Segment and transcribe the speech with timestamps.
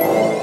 [0.00, 0.33] Oh.